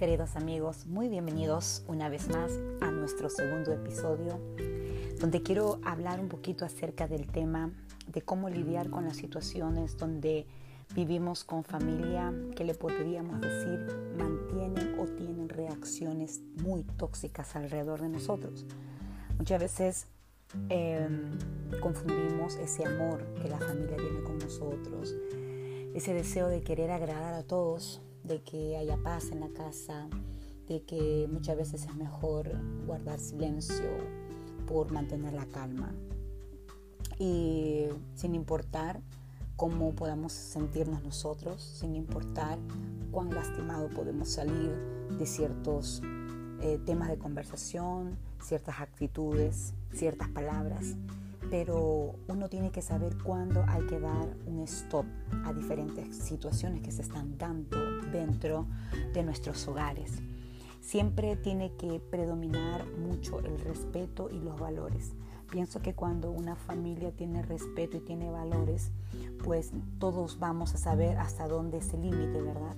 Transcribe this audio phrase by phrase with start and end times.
[0.00, 2.50] queridos amigos, muy bienvenidos una vez más
[2.80, 4.40] a nuestro segundo episodio
[5.20, 7.70] donde quiero hablar un poquito acerca del tema
[8.06, 10.46] de cómo lidiar con las situaciones donde
[10.94, 18.08] vivimos con familia que le podríamos decir mantienen o tienen reacciones muy tóxicas alrededor de
[18.08, 18.64] nosotros.
[19.36, 20.06] Muchas veces
[20.70, 21.30] em,
[21.82, 25.14] confundimos ese amor que la familia tiene con nosotros,
[25.92, 30.08] ese deseo de querer agradar a todos de que haya paz en la casa,
[30.68, 32.50] de que muchas veces es mejor
[32.86, 33.88] guardar silencio
[34.66, 35.92] por mantener la calma.
[37.18, 39.00] Y sin importar
[39.56, 42.58] cómo podamos sentirnos nosotros, sin importar
[43.10, 44.74] cuán lastimado podemos salir
[45.18, 46.00] de ciertos
[46.62, 50.96] eh, temas de conversación, ciertas actitudes, ciertas palabras
[51.50, 55.04] pero uno tiene que saber cuándo hay que dar un stop
[55.44, 57.76] a diferentes situaciones que se están dando
[58.12, 58.66] dentro
[59.12, 60.22] de nuestros hogares.
[60.80, 65.12] Siempre tiene que predominar mucho el respeto y los valores.
[65.50, 68.92] Pienso que cuando una familia tiene respeto y tiene valores,
[69.44, 72.76] pues todos vamos a saber hasta dónde es el límite, ¿verdad?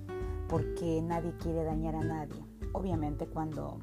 [0.48, 2.42] Porque nadie quiere dañar a nadie.
[2.72, 3.78] Obviamente cuando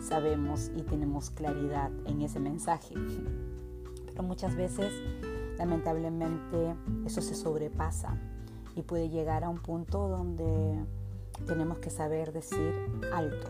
[0.00, 2.94] sabemos y tenemos claridad en ese mensaje.
[4.16, 4.94] Pero muchas veces,
[5.58, 8.18] lamentablemente, eso se sobrepasa
[8.74, 10.86] y puede llegar a un punto donde
[11.46, 12.72] tenemos que saber decir
[13.12, 13.48] alto,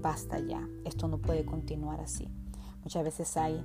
[0.00, 2.30] basta ya, esto no puede continuar así.
[2.82, 3.62] Muchas veces hay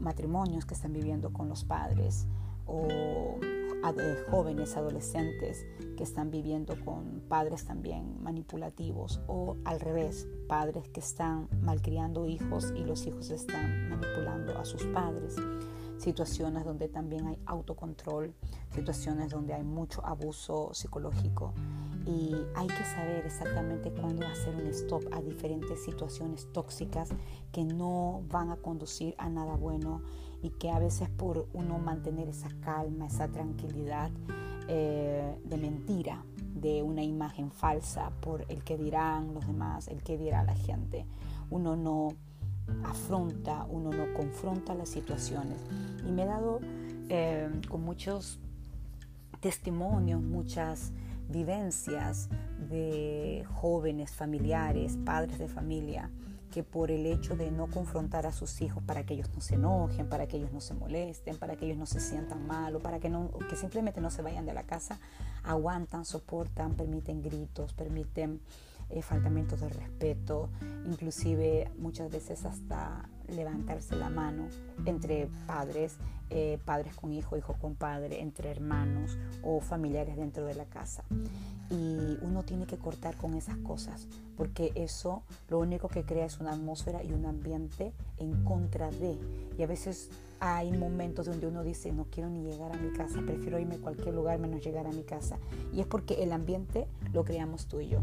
[0.00, 2.26] matrimonios que están viviendo con los padres
[2.64, 2.88] o
[4.30, 11.48] jóvenes, adolescentes que están viviendo con padres también manipulativos o al revés, padres que están
[11.60, 15.36] malcriando hijos y los hijos están manipulando a sus padres
[16.00, 18.34] situaciones donde también hay autocontrol,
[18.74, 21.52] situaciones donde hay mucho abuso psicológico.
[22.06, 27.10] Y hay que saber exactamente cuándo hacer un stop a diferentes situaciones tóxicas
[27.52, 30.00] que no van a conducir a nada bueno
[30.42, 34.10] y que a veces por uno mantener esa calma, esa tranquilidad
[34.68, 36.24] eh, de mentira,
[36.54, 41.06] de una imagen falsa por el que dirán los demás, el que dirá la gente,
[41.50, 42.08] uno no
[42.84, 45.58] afronta, uno no confronta las situaciones.
[46.06, 46.60] Y me he dado
[47.08, 48.38] eh, con muchos
[49.40, 50.92] testimonios, muchas
[51.28, 52.28] vivencias
[52.68, 56.10] de jóvenes, familiares, padres de familia,
[56.50, 59.54] que por el hecho de no confrontar a sus hijos para que ellos no se
[59.54, 62.80] enojen, para que ellos no se molesten, para que ellos no se sientan mal o
[62.80, 64.98] para que, no, que simplemente no se vayan de la casa,
[65.44, 68.40] aguantan, soportan, permiten gritos, permiten
[68.90, 70.48] eh, faltamientos de respeto,
[70.86, 74.48] inclusive muchas veces hasta levantarse la mano
[74.84, 75.96] entre padres,
[76.30, 81.04] eh, padres con hijo, hijo con padre, entre hermanos o familiares dentro de la casa.
[81.70, 86.40] Y uno tiene que cortar con esas cosas, porque eso lo único que crea es
[86.40, 89.16] una atmósfera y un ambiente en contra de.
[89.56, 93.20] Y a veces hay momentos donde uno dice, no quiero ni llegar a mi casa,
[93.24, 95.38] prefiero irme a cualquier lugar menos llegar a mi casa.
[95.72, 98.00] Y es porque el ambiente lo creamos tú y yo.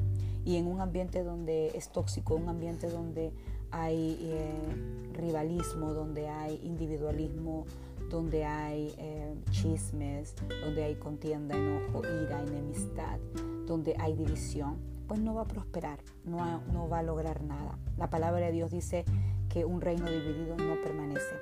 [0.48, 3.34] Y en un ambiente donde es tóxico, un ambiente donde
[3.70, 7.66] hay eh, rivalismo, donde hay individualismo,
[8.10, 13.20] donde hay eh, chismes, donde hay contienda, enojo, ira, enemistad,
[13.66, 17.78] donde hay división, pues no va a prosperar, no, no va a lograr nada.
[17.98, 19.04] La palabra de Dios dice
[19.50, 21.36] que un reino dividido no permanece.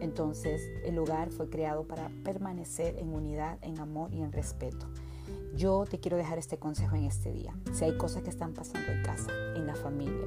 [0.00, 4.86] Entonces el hogar fue creado para permanecer en unidad, en amor y en respeto.
[5.56, 7.54] Yo te quiero dejar este consejo en este día.
[7.72, 10.26] Si hay cosas que están pasando en casa, en la familia,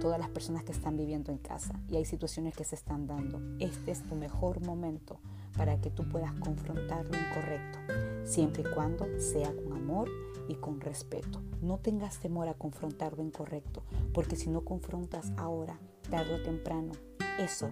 [0.00, 3.40] todas las personas que están viviendo en casa y hay situaciones que se están dando,
[3.58, 5.20] este es tu mejor momento
[5.56, 7.78] para que tú puedas confrontar lo incorrecto,
[8.24, 10.10] siempre y cuando sea con amor
[10.48, 11.40] y con respeto.
[11.62, 16.92] No tengas temor a confrontar lo incorrecto, porque si no confrontas ahora, tarde o temprano,
[17.38, 17.68] eso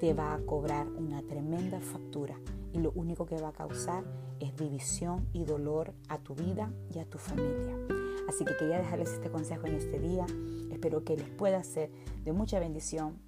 [0.00, 2.38] te va a cobrar una tremenda factura
[2.72, 4.04] y lo único que va a causar
[4.40, 7.76] es división y dolor a tu vida y a tu familia.
[8.28, 10.26] Así que quería dejarles este consejo en este día.
[10.70, 11.90] Espero que les pueda ser
[12.24, 13.18] de mucha bendición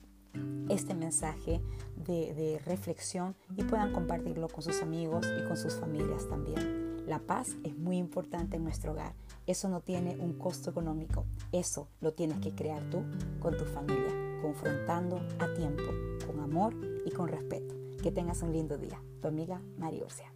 [0.68, 1.60] este mensaje
[1.96, 7.04] de, de, reflexión y puedan compartirlo con sus amigos y con sus familias también.
[7.06, 9.14] La paz es muy importante en nuestro hogar.
[9.46, 11.24] Eso no tiene un costo económico.
[11.50, 13.02] Eso lo tienes que crear tú
[13.40, 15.84] con tu familia, confrontando a tiempo,
[16.26, 17.74] con amor y con respeto.
[18.02, 19.02] Que tengas un lindo día.
[19.20, 20.32] Tu amiga María Urcia.